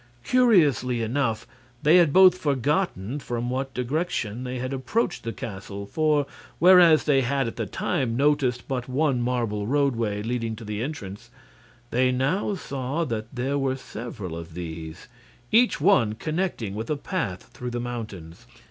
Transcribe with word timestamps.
Curiously 0.23 1.03
enough, 1.03 1.45
they 1.83 1.97
had 1.97 2.11
both 2.11 2.35
forgotten 2.35 3.19
from 3.19 3.51
what 3.51 3.71
direction 3.75 4.43
they 4.45 4.57
had 4.57 4.73
approached 4.73 5.21
the 5.23 5.31
castle; 5.31 5.85
for, 5.85 6.25
whereas 6.57 7.03
they 7.03 7.21
had 7.21 7.45
at 7.45 7.55
that 7.57 7.71
time 7.71 8.17
noticed 8.17 8.67
but 8.67 8.89
one 8.89 9.21
marble 9.21 9.67
roadway 9.67 10.23
leading 10.23 10.55
to 10.55 10.65
the 10.65 10.81
entrance, 10.81 11.29
they 11.91 12.11
now 12.11 12.55
saw 12.55 13.03
that 13.05 13.27
there 13.35 13.59
were 13.59 13.75
several 13.75 14.35
of 14.35 14.55
these, 14.55 15.07
each 15.51 15.79
one 15.79 16.13
connecting 16.13 16.73
with 16.73 16.89
a 16.89 16.97
path 16.97 17.51
through 17.53 17.69
the 17.69 17.79
mountains. 17.79 18.47